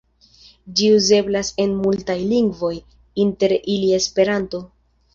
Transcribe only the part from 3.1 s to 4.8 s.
inter ili Esperanto.